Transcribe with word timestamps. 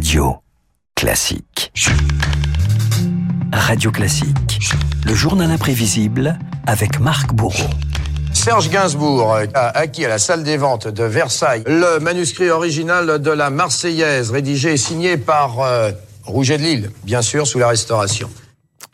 Radio 0.00 0.36
Classique. 0.94 1.70
Radio 3.52 3.90
Classique. 3.90 4.58
Le 5.04 5.14
journal 5.14 5.50
imprévisible 5.50 6.38
avec 6.66 7.00
Marc 7.00 7.34
Bourreau. 7.34 7.68
Serge 8.32 8.70
Gainsbourg 8.70 9.36
a 9.52 9.76
acquis 9.76 10.06
à 10.06 10.08
la 10.08 10.18
salle 10.18 10.42
des 10.42 10.56
ventes 10.56 10.88
de 10.88 11.04
Versailles 11.04 11.64
le 11.66 11.98
manuscrit 11.98 12.48
original 12.48 13.20
de 13.20 13.30
la 13.30 13.50
Marseillaise, 13.50 14.30
rédigé 14.30 14.72
et 14.72 14.76
signé 14.78 15.18
par 15.18 15.60
euh, 15.60 15.90
Rouget 16.24 16.56
de 16.56 16.62
Lille, 16.62 16.90
bien 17.04 17.20
sûr, 17.20 17.46
sous 17.46 17.58
la 17.58 17.68
Restauration. 17.68 18.30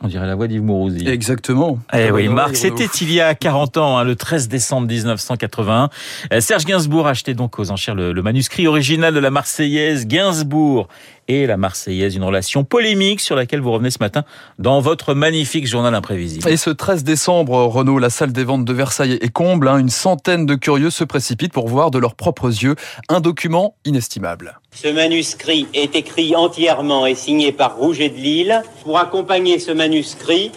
On 0.03 0.09
dirait 0.09 0.27
la 0.27 0.35
voix 0.35 0.47
d'Yves 0.47 0.63
Mourouzi. 0.63 1.09
Exactement. 1.09 1.79
Eh 1.95 2.11
oui, 2.11 2.29
Marc, 2.29 2.55
c'était 2.57 2.85
il 2.85 3.12
y 3.12 3.21
a 3.21 3.35
40 3.35 3.79
ans, 3.79 3.97
hein, 3.97 4.05
le 4.05 4.15
13 4.15 4.47
décembre 4.47 4.89
1981. 4.89 5.89
Euh, 6.33 6.41
Serge 6.41 6.67
Gainsbourg 6.67 7.07
achetait 7.07 7.33
donc 7.33 7.59
aux 7.59 7.71
enchères 7.71 7.95
le, 7.95 8.12
le 8.12 8.23
manuscrit 8.23 8.67
original 8.67 9.15
de 9.15 9.19
la 9.19 9.30
Marseillaise. 9.30 10.07
Gainsbourg 10.07 10.89
et 11.29 11.47
la 11.47 11.57
Marseillaise, 11.57 12.15
une 12.17 12.25
relation 12.25 12.65
polémique 12.65 13.21
sur 13.21 13.37
laquelle 13.37 13.61
vous 13.61 13.73
revenez 13.73 13.91
ce 13.91 13.98
matin 14.01 14.25
dans 14.59 14.80
votre 14.80 15.15
magnifique 15.15 15.67
journal 15.67 15.95
imprévisible. 15.95 16.48
Et 16.48 16.57
ce 16.57 16.71
13 16.71 17.05
décembre, 17.05 17.65
Renault, 17.65 17.98
la 17.98 18.11
salle 18.11 18.33
des 18.33 18.45
ventes 18.45 18.65
de 18.65 18.73
Versailles 18.73 19.19
est 19.21 19.33
comble. 19.33 19.69
Hein. 19.69 19.79
Une 19.79 19.91
centaine 19.91 20.47
de 20.47 20.55
curieux 20.55 20.91
se 20.91 21.05
précipitent 21.05 21.53
pour 21.53 21.69
voir 21.69 21.91
de 21.91 21.98
leurs 21.98 22.15
propres 22.15 22.48
yeux 22.48 22.77
un 23.09 23.20
document 23.20 23.75
inestimable. 23.84 24.61
Ce 24.75 24.89
manuscrit 24.89 25.67
est 25.75 25.97
écrit 25.97 26.37
entièrement 26.37 27.07
et 27.07 27.15
signé 27.15 27.53
par 27.53 27.77
Rouget 27.77 28.11
de 28.11 28.17
Lille. 28.17 28.62
Pour 28.83 28.98
accompagner 28.98 29.59
ce 29.59 29.73
manuscrit, 29.73 30.53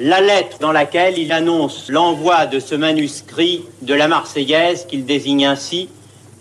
la 0.00 0.20
lettre 0.20 0.58
dans 0.60 0.72
laquelle 0.72 1.18
il 1.18 1.32
annonce 1.32 1.88
l'envoi 1.88 2.46
de 2.46 2.58
ce 2.58 2.74
manuscrit 2.74 3.64
de 3.82 3.94
la 3.94 4.08
Marseillaise, 4.08 4.86
qu'il 4.86 5.04
désigne 5.04 5.46
ainsi 5.46 5.88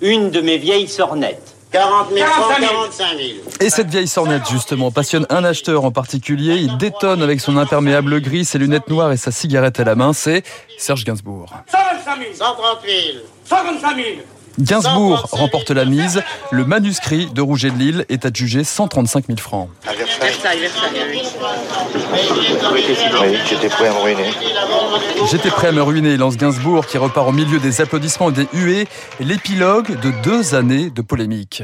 une 0.02 0.31
de 0.31 0.42
mes 0.42 0.58
vieilles 0.58 0.88
sornettes. 0.88 1.52
40 1.73 2.09
000 2.13 2.26
francs, 2.27 2.59
45 2.59 3.18
000. 3.18 3.30
Et 3.59 3.70
cette 3.72 3.88
vieille 3.88 4.08
sornette, 4.08 4.48
justement, 4.48 4.91
passionne 4.91 5.26
un 5.30 5.44
acheteur 5.44 5.84
en 5.84 5.91
particulier. 5.91 6.58
Il 6.58 6.77
détonne 6.77 7.23
avec 7.23 7.42
son 7.42 7.58
imperméable 7.58 8.22
gris, 8.22 8.45
ses 8.45 8.59
lunettes 8.59 8.88
noires 8.89 9.11
et 9.11 9.17
sa 9.17 9.31
cigarette 9.31 9.80
à 9.80 9.84
la 9.84 9.95
main. 9.95 10.14
C'est 10.14 10.44
Serge 10.78 11.03
Gainsbourg. 11.03 11.50
125 11.72 12.20
000. 12.20 12.34
130 12.36 12.78
000. 12.86 13.23
125 13.45 13.95
000. 13.95 14.08
Gainsbourg 14.59 15.28
remporte 15.32 15.72
la 15.72 15.86
mise. 15.86 16.22
Le 16.52 16.66
manuscrit 16.66 17.28
de 17.28 17.42
Rouget 17.42 17.72
de 17.72 17.78
Lille 17.78 18.06
est 18.09 18.26
adjugé 18.26 18.64
135 18.64 19.26
000 19.28 19.40
francs. 19.40 19.70
J'étais 23.50 23.70
prêt 23.70 23.88
à 23.88 23.94
me 23.94 24.02
ruiner. 24.02 24.31
J'étais 25.31 25.50
prêt 25.50 25.68
à 25.68 25.72
me 25.72 25.81
ruiner, 25.81 26.18
lance 26.18 26.38
Gainsbourg, 26.38 26.86
qui 26.86 26.98
repart 26.98 27.28
au 27.28 27.31
milieu 27.31 27.59
des 27.59 27.81
applaudissements 27.81 28.30
et 28.30 28.34
des 28.34 28.48
huées. 28.54 28.88
L'épilogue 29.20 30.00
de 30.00 30.12
deux 30.24 30.56
années 30.56 30.90
de 30.90 31.02
polémique. 31.02 31.64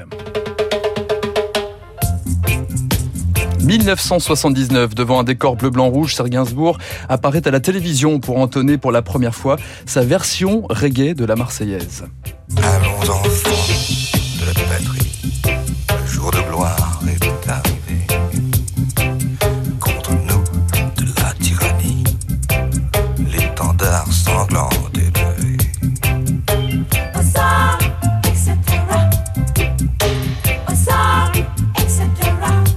1979, 3.69 4.95
devant 4.95 5.19
un 5.19 5.23
décor 5.23 5.55
bleu-blanc-rouge, 5.55 6.15
Serge 6.15 6.31
Gainsbourg 6.31 6.79
apparaît 7.07 7.47
à 7.47 7.51
la 7.51 7.59
télévision 7.59 8.19
pour 8.19 8.39
entonner 8.39 8.79
pour 8.79 8.91
la 8.91 9.03
première 9.03 9.35
fois 9.35 9.57
sa 9.85 10.01
version 10.01 10.65
reggae 10.71 11.13
de 11.13 11.23
la 11.23 11.35
Marseillaise. 11.35 12.05
Allons 12.57 13.11
enfants 13.11 13.59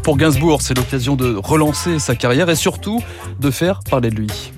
Pour 0.03 0.17
Gainsbourg, 0.17 0.63
c'est 0.63 0.77
l'occasion 0.77 1.15
de 1.15 1.37
relancer 1.37 1.99
sa 2.01 2.17
carrière 2.17 2.51
et 2.51 2.57
surtout 2.57 3.01
de 3.39 3.51
faire 3.51 3.81
parler 3.89 4.11
de 4.11 4.17
lui. 4.17 4.53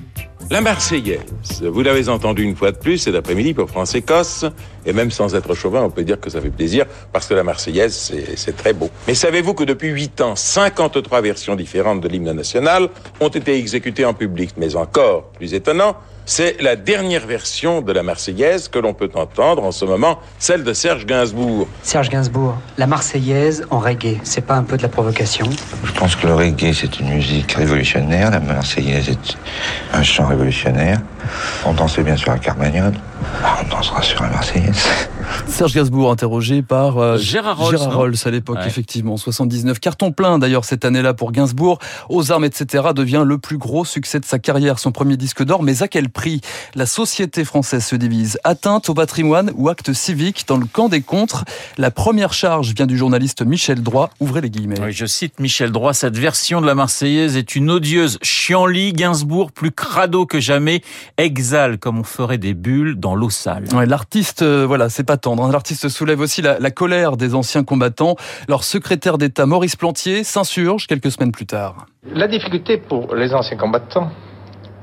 La 0.50 0.60
Marseillaise, 0.60 1.20
vous 1.62 1.82
l'avez 1.82 2.08
entendu 2.08 2.42
une 2.42 2.54
fois 2.56 2.70
de 2.70 2.76
plus 2.76 2.98
cet 2.98 3.14
après-midi 3.14 3.54
pour 3.54 3.68
France-Écosse, 3.68 4.44
et 4.84 4.92
même 4.92 5.10
sans 5.10 5.34
être 5.34 5.54
chauvin, 5.54 5.82
on 5.82 5.90
peut 5.90 6.04
dire 6.04 6.20
que 6.20 6.28
ça 6.30 6.40
fait 6.40 6.50
plaisir, 6.50 6.84
parce 7.12 7.26
que 7.26 7.34
la 7.34 7.42
Marseillaise, 7.42 8.12
c'est- 8.36 8.52
très 8.52 8.72
beau. 8.74 8.90
Mais 9.06 9.14
savez-vous 9.14 9.54
que 9.54 9.64
depuis 9.64 9.88
8 9.88 10.20
ans, 10.20 10.36
53 10.36 11.20
versions 11.22 11.56
différentes 11.56 12.00
de 12.02 12.08
l'hymne 12.08 12.32
national 12.32 12.88
ont 13.20 13.28
été 13.28 13.56
exécutées 13.56 14.04
en 14.04 14.12
public? 14.14 14.50
Mais 14.58 14.76
encore 14.76 15.24
plus 15.32 15.54
étonnant, 15.54 15.96
c'est 16.26 16.60
la 16.60 16.76
dernière 16.76 17.26
version 17.26 17.80
de 17.80 17.92
la 17.92 18.02
Marseillaise 18.02 18.68
que 18.68 18.78
l'on 18.78 18.94
peut 18.94 19.10
entendre 19.14 19.64
en 19.64 19.72
ce 19.72 19.84
moment, 19.84 20.18
celle 20.38 20.64
de 20.64 20.72
Serge 20.72 21.06
Gainsbourg. 21.06 21.68
Serge 21.82 22.08
Gainsbourg, 22.08 22.56
la 22.78 22.86
Marseillaise 22.86 23.66
en 23.70 23.78
reggae, 23.78 24.18
c'est 24.22 24.44
pas 24.44 24.54
un 24.54 24.62
peu 24.62 24.76
de 24.76 24.82
la 24.82 24.88
provocation? 24.88 25.46
Je 25.84 25.92
pense 25.92 26.16
que 26.16 26.26
le 26.26 26.34
reggae, 26.34 26.72
c'est 26.72 26.98
une 27.00 27.10
musique 27.10 27.52
révolutionnaire. 27.52 28.30
La 28.30 28.40
Marseillaise 28.40 29.08
est 29.08 29.36
un 29.92 30.02
chant 30.02 30.26
révolutionnaire. 30.26 31.00
On 31.64 31.72
dansait 31.72 32.02
bien 32.02 32.16
sur 32.16 32.32
la 32.32 32.38
Carmagnole. 32.38 32.94
Ah, 33.42 33.58
on 33.62 33.68
dansera 33.68 34.02
sur 34.02 34.22
la 34.22 34.30
Marseillaise. 34.30 35.08
Serge 35.46 35.74
Gainsbourg 35.74 36.10
interrogé 36.10 36.62
par 36.62 36.98
euh, 36.98 37.16
Gérard 37.18 37.58
Rolls, 37.58 37.76
non 37.76 37.90
Rolls 37.90 38.14
à 38.24 38.30
l'époque, 38.30 38.56
Ouais. 38.58 38.66
effectivement. 38.66 39.16
79 39.16 39.78
carton 39.78 40.10
plein 40.10 40.38
d'ailleurs 40.38 40.64
cette 40.64 40.84
année-là 40.84 41.14
pour 41.14 41.32
Gainsbourg. 41.32 41.78
Aux 42.08 42.32
armes, 42.32 42.44
etc. 42.44 42.84
devient 42.94 43.22
le 43.24 43.38
plus 43.38 43.58
gros 43.58 43.84
succès 43.84 44.18
de 44.20 44.24
sa 44.24 44.38
carrière, 44.38 44.78
son 44.78 44.90
premier 44.92 45.16
disque 45.16 45.44
d'or. 45.44 45.62
Mais 45.62 45.82
à 45.82 45.88
quel 45.88 46.08
prix? 46.08 46.40
La 46.74 46.86
société 46.86 47.44
française 47.44 47.84
se 47.84 47.94
divise. 47.96 48.38
Atteinte 48.44 48.88
au 48.88 48.94
patrimoine 48.94 49.52
ou 49.56 49.68
acte 49.68 49.92
civique 49.92 50.44
dans 50.48 50.56
le 50.56 50.66
camp 50.66 50.88
des 50.88 51.02
contres. 51.02 51.44
La 51.78 51.90
première 51.90 52.32
charge 52.32 52.72
vient 52.74 52.86
du 52.86 52.96
journaliste 52.98 53.42
Michel 53.44 53.82
Droit. 53.82 54.10
Ouvrez 54.20 54.40
les 54.40 54.50
guillemets. 54.50 54.80
Oui, 54.80 54.92
je 54.92 55.06
cite 55.06 55.38
Michel 55.40 55.70
Droit, 55.70 55.92
cette 55.94 56.16
version 56.18 56.60
de 56.60 56.66
la 56.66 56.74
Marseillaise 56.74 57.36
est 57.36 57.54
une 57.54 57.70
odieuse 57.70 58.18
chienlit 58.22 58.92
Gainsbourg 58.92 59.52
plus 59.52 59.70
crado 59.70 60.26
que 60.26 60.40
jamais, 60.40 60.82
exhale 61.18 61.78
comme 61.78 61.98
on 61.98 62.04
ferait 62.04 62.38
des 62.38 62.54
bulles 62.54 62.96
dans 62.98 63.14
l'eau 63.14 63.30
sale. 63.30 63.64
Ouais, 63.74 63.86
l'artiste, 63.86 64.42
euh, 64.42 64.64
voilà, 64.66 64.88
c'est 64.88 65.04
pas 65.04 65.16
L'artiste 65.50 65.88
soulève 65.88 66.20
aussi 66.20 66.42
la, 66.42 66.58
la 66.58 66.70
colère 66.70 67.16
des 67.16 67.34
anciens 67.34 67.64
combattants. 67.64 68.16
Leur 68.48 68.62
secrétaire 68.62 69.16
d'État 69.16 69.46
Maurice 69.46 69.76
Plantier 69.76 70.22
s'insurge 70.22 70.86
quelques 70.86 71.10
semaines 71.10 71.32
plus 71.32 71.46
tard. 71.46 71.86
La 72.12 72.28
difficulté 72.28 72.76
pour 72.76 73.14
les 73.14 73.32
anciens 73.32 73.56
combattants 73.56 74.10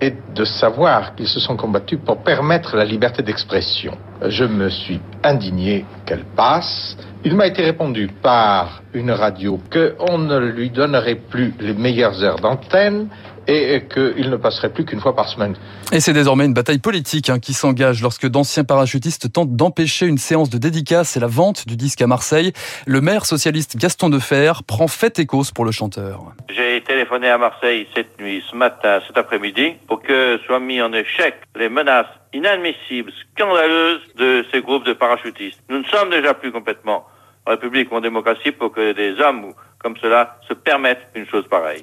est 0.01 0.15
de 0.35 0.43
savoir 0.43 1.15
qu'ils 1.15 1.27
se 1.27 1.39
sont 1.39 1.55
combattus 1.55 1.99
pour 2.03 2.23
permettre 2.23 2.75
la 2.75 2.83
liberté 2.83 3.21
d'expression. 3.21 3.97
Je 4.27 4.43
me 4.43 4.69
suis 4.69 4.99
indigné 5.23 5.85
qu'elle 6.05 6.25
passe. 6.35 6.97
Il 7.23 7.35
m'a 7.35 7.47
été 7.47 7.63
répondu 7.63 8.09
par 8.21 8.81
une 8.93 9.11
radio 9.11 9.59
qu'on 9.71 10.17
ne 10.17 10.39
lui 10.39 10.71
donnerait 10.71 11.15
plus 11.15 11.53
les 11.59 11.73
meilleures 11.73 12.23
heures 12.23 12.39
d'antenne 12.39 13.07
et 13.47 13.83
qu'il 13.91 14.29
ne 14.29 14.37
passerait 14.37 14.69
plus 14.69 14.85
qu'une 14.85 14.99
fois 14.99 15.15
par 15.15 15.27
semaine. 15.27 15.55
Et 15.91 15.99
c'est 15.99 16.13
désormais 16.13 16.45
une 16.45 16.53
bataille 16.53 16.77
politique 16.77 17.29
hein, 17.29 17.39
qui 17.39 17.53
s'engage 17.53 18.01
lorsque 18.01 18.27
d'anciens 18.27 18.63
parachutistes 18.63 19.31
tentent 19.31 19.55
d'empêcher 19.55 20.05
une 20.05 20.17
séance 20.17 20.49
de 20.49 20.57
dédicace 20.57 21.17
et 21.17 21.19
la 21.19 21.27
vente 21.27 21.67
du 21.67 21.75
disque 21.75 22.01
à 22.01 22.07
Marseille. 22.07 22.53
Le 22.85 23.01
maire 23.01 23.25
socialiste 23.25 23.77
Gaston 23.77 24.09
Defer 24.09 24.53
prend 24.67 24.87
fait 24.87 25.19
et 25.19 25.25
cause 25.25 25.51
pour 25.51 25.65
le 25.65 25.71
chanteur. 25.71 26.33
J'ai 26.55 26.70
téléphoné 26.91 27.29
à 27.29 27.37
Marseille 27.37 27.87
cette 27.95 28.19
nuit, 28.19 28.43
ce 28.51 28.53
matin, 28.53 28.99
cet 29.07 29.17
après-midi, 29.17 29.75
pour 29.87 30.01
que 30.01 30.37
soient 30.45 30.59
mis 30.59 30.81
en 30.81 30.91
échec 30.91 31.35
les 31.55 31.69
menaces 31.69 32.13
inadmissibles, 32.33 33.13
scandaleuses 33.33 34.01
de 34.17 34.45
ces 34.51 34.59
groupes 34.59 34.83
de 34.83 34.91
parachutistes. 34.91 35.61
Nous 35.69 35.79
ne 35.79 35.85
sommes 35.85 36.09
déjà 36.09 36.33
plus 36.33 36.51
complètement 36.51 37.05
en 37.45 37.51
République 37.51 37.89
ou 37.93 37.95
en 37.95 38.01
démocratie 38.01 38.51
pour 38.51 38.73
que 38.73 38.91
des 38.91 39.21
hommes 39.21 39.53
comme 39.79 39.95
cela 40.01 40.37
se 40.49 40.53
permettent 40.53 41.07
une 41.15 41.25
chose 41.27 41.47
pareille. 41.47 41.81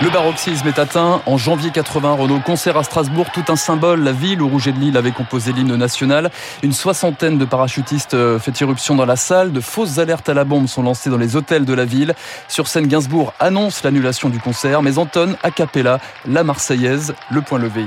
Le 0.00 0.10
baroxisme 0.10 0.68
est 0.68 0.78
atteint. 0.78 1.22
En 1.26 1.36
janvier 1.36 1.70
80, 1.72 2.12
Renault 2.12 2.38
concert 2.38 2.76
à 2.76 2.84
Strasbourg, 2.84 3.26
tout 3.32 3.44
un 3.48 3.56
symbole, 3.56 4.04
la 4.04 4.12
ville 4.12 4.40
où 4.40 4.48
Rouget 4.48 4.70
de 4.70 4.78
Lille 4.78 4.96
avait 4.96 5.10
composé 5.10 5.50
l'hymne 5.52 5.74
national. 5.74 6.30
Une 6.62 6.72
soixantaine 6.72 7.36
de 7.36 7.44
parachutistes 7.44 8.14
euh, 8.14 8.38
fait 8.38 8.60
irruption 8.60 8.94
dans 8.94 9.06
la 9.06 9.16
salle. 9.16 9.52
De 9.52 9.60
fausses 9.60 9.98
alertes 9.98 10.28
à 10.28 10.34
la 10.34 10.44
bombe 10.44 10.68
sont 10.68 10.82
lancées 10.82 11.10
dans 11.10 11.16
les 11.16 11.34
hôtels 11.34 11.64
de 11.64 11.74
la 11.74 11.84
ville. 11.84 12.14
Sur 12.46 12.68
scène, 12.68 12.86
Gainsbourg 12.86 13.34
annonce 13.40 13.82
l'annulation 13.82 14.28
du 14.28 14.38
concert, 14.38 14.82
mais 14.82 14.98
entonne 14.98 15.36
a 15.42 15.50
cappella 15.50 15.98
la 16.26 16.44
Marseillaise, 16.44 17.14
le 17.30 17.42
point 17.42 17.58
levé. 17.58 17.86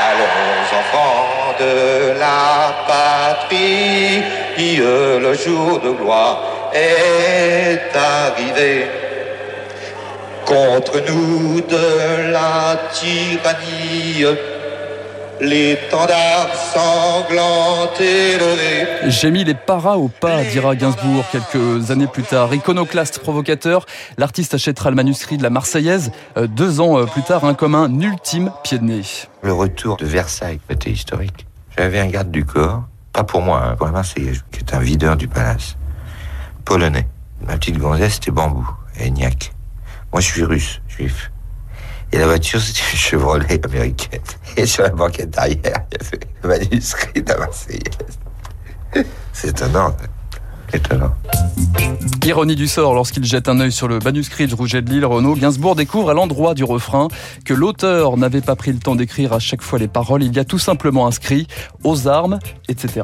Allons 0.00 0.78
enfants 0.78 1.54
de 1.60 2.18
la 2.18 2.74
patrie, 2.86 4.22
le 4.78 5.34
jour 5.34 5.80
de 5.80 5.90
gloire 5.90 6.40
est 6.72 7.94
arrivé. 7.94 9.01
Contre 10.52 11.00
nous 11.08 11.62
de 11.62 12.30
la 12.30 12.78
tyrannie, 12.92 14.22
l'étendard 15.40 16.50
sanglant 16.54 17.88
élevé. 17.98 18.86
J'ai 19.06 19.30
mis 19.30 19.44
les 19.44 19.54
paras 19.54 19.96
au 19.96 20.08
pas, 20.08 20.44
dira 20.44 20.76
Gainsbourg 20.76 21.24
quelques 21.32 21.90
années 21.90 22.06
plus 22.06 22.24
tard. 22.24 22.52
Iconoclaste 22.52 23.20
provocateur, 23.20 23.86
l'artiste 24.18 24.52
achètera 24.52 24.90
le 24.90 24.96
manuscrit 24.96 25.38
de 25.38 25.42
la 25.42 25.48
Marseillaise 25.48 26.12
euh, 26.36 26.46
deux 26.46 26.80
ans 26.80 26.98
euh, 26.98 27.06
plus 27.06 27.22
tard, 27.22 27.46
hein, 27.46 27.54
comme 27.54 27.74
un 27.74 28.00
ultime 28.00 28.52
pied 28.62 28.78
de 28.78 28.84
nez. 28.84 29.02
Le 29.40 29.54
retour 29.54 29.96
de 29.96 30.04
Versailles 30.04 30.60
était 30.68 30.90
historique. 30.90 31.46
J'avais 31.78 31.98
un 31.98 32.08
garde 32.08 32.30
du 32.30 32.44
corps, 32.44 32.82
pas 33.14 33.24
pour 33.24 33.40
moi, 33.40 33.62
hein, 33.64 33.76
pour 33.76 33.86
la 33.86 33.92
Marseillaise, 33.92 34.44
qui 34.52 34.58
est 34.58 34.74
un 34.74 34.80
videur 34.80 35.16
du 35.16 35.28
palace. 35.28 35.76
polonais. 36.66 37.06
Ma 37.46 37.54
petite 37.54 37.78
gonzesse, 37.78 38.14
c'était 38.14 38.30
bambou, 38.30 38.68
et 39.00 39.08
Niac. 39.10 39.52
Moi, 40.12 40.20
je 40.20 40.26
suis 40.26 40.44
russe, 40.44 40.80
juif. 40.88 41.32
Et 42.12 42.18
la 42.18 42.26
voiture, 42.26 42.60
c'était 42.64 42.80
une 42.92 42.98
Chevrolet 42.98 43.64
américaine. 43.64 44.20
Et 44.56 44.66
sur 44.66 44.82
la 44.82 44.90
banquette 44.90 45.36
arrière, 45.38 45.58
il 45.62 45.68
y 45.68 46.06
avait 46.06 46.20
le 46.42 46.48
manuscrit 46.48 47.22
de 47.22 47.28
la 47.28 47.38
Marseillaise. 47.38 48.18
C'est 49.32 49.48
étonnant. 49.48 49.96
Étonnant. 50.72 51.14
Ironie 52.24 52.54
du 52.54 52.66
sort, 52.66 52.94
lorsqu'il 52.94 53.24
jette 53.24 53.48
un 53.48 53.60
œil 53.60 53.72
sur 53.72 53.88
le 53.88 53.98
manuscrit 53.98 54.46
de 54.46 54.54
Rouget 54.54 54.82
de 54.82 54.90
Lille, 54.90 55.04
Renaud 55.04 55.34
Gainsbourg 55.34 55.74
découvre 55.74 56.10
à 56.10 56.14
l'endroit 56.14 56.54
du 56.54 56.64
refrain 56.64 57.08
que 57.44 57.52
l'auteur 57.52 58.16
n'avait 58.16 58.40
pas 58.40 58.56
pris 58.56 58.72
le 58.72 58.78
temps 58.78 58.94
d'écrire 58.94 59.32
à 59.32 59.38
chaque 59.38 59.62
fois 59.62 59.78
les 59.78 59.88
paroles. 59.88 60.22
Il 60.22 60.34
y 60.34 60.38
a 60.38 60.44
tout 60.44 60.58
simplement 60.58 61.06
inscrit 61.06 61.46
aux 61.84 62.08
armes, 62.08 62.38
etc. 62.68 63.02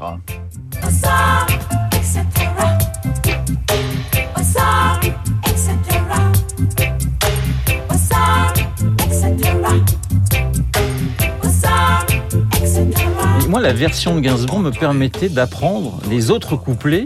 moi, 13.48 13.60
la 13.60 13.72
version 13.72 14.14
de 14.14 14.20
Gainsbourg 14.20 14.60
me 14.60 14.70
permettait 14.70 15.30
d'apprendre 15.30 15.98
les 16.10 16.30
autres 16.30 16.56
couplets 16.56 17.04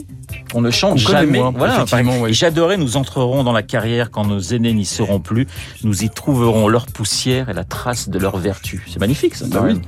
on 0.55 0.61
ne 0.61 0.71
change 0.71 1.05
On 1.07 1.11
jamais. 1.13 1.39
moins, 1.39 1.51
voilà. 1.57 1.77
effectivement, 1.83 2.13
Enfin, 2.13 2.23
oui. 2.25 2.35
J'adorais, 2.35 2.77
nous 2.77 2.97
entrerons 2.97 3.45
dans 3.45 3.53
la 3.53 3.63
carrière 3.63 4.11
quand 4.11 4.25
nos 4.27 4.41
aînés 4.41 4.73
n'y 4.73 4.85
seront 4.85 5.21
plus. 5.21 5.47
Nous 5.85 6.05
y 6.05 6.11
trouverons 6.11 6.69
leur 6.69 6.87
poussière 6.87 7.49
et 7.49 7.53
la 7.55 7.65
trace 7.65 8.09
de 8.09 8.19
leur 8.19 8.37
vertu. 8.39 8.85
C'est 8.91 8.99
magnifique, 9.01 9.35
ça. 9.35 9.47
Bah 9.49 9.63
oui. 9.65 9.81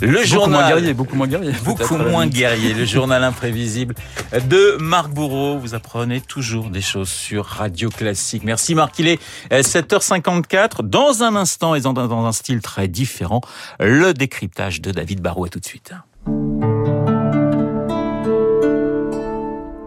Le 0.00 0.12
Beaucoup 0.12 0.24
journal. 0.26 0.50
moins 0.60 0.68
guerrier, 0.68 0.94
beaucoup 0.94 1.16
moins 1.16 1.26
guerrier. 1.26 1.52
Beaucoup 1.64 1.96
moins 1.96 2.26
guerrier. 2.26 2.74
Le 2.74 2.84
journal 2.84 3.22
imprévisible 3.24 3.94
de 4.48 4.76
Marc 4.80 5.10
Bourreau. 5.10 5.58
Vous 5.58 5.74
apprenez 5.74 6.20
toujours 6.20 6.70
des 6.70 6.80
choses 6.80 7.08
sur 7.10 7.44
Radio 7.46 7.90
Classique. 7.90 8.42
Merci 8.44 8.74
Marc. 8.74 8.98
Il 8.98 9.08
est 9.08 9.20
euh, 9.52 9.60
7h54. 9.62 10.82
Dans 10.82 11.22
un 11.22 11.36
instant 11.36 11.74
et 11.74 11.80
dans 11.80 11.90
un 11.90 12.06
dans 12.08 12.24
un 12.24 12.32
style 12.32 12.60
très 12.60 12.88
différent, 12.88 13.40
le 13.78 14.12
décryptage 14.14 14.80
de 14.80 14.90
David 14.90 15.20
Barrault. 15.20 15.44
À 15.44 15.48
tout 15.48 15.60
de 15.60 15.64
suite. 15.66 15.92